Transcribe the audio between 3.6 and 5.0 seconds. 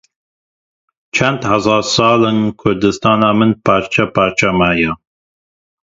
parçe parçe maye.